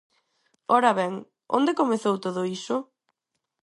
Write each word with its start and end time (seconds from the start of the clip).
Ora 0.77 0.91
ben, 0.99 1.13
onde 1.57 1.77
comezou 1.81 2.15
todo 2.25 2.41
iso? 2.57 2.77